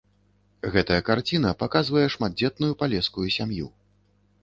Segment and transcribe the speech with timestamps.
[0.75, 3.67] Гэтая карціна паказвае шматдзетную палескую сям'ю.